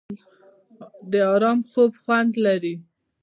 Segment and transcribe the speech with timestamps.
[1.11, 2.75] د ارام خوب خوند لري.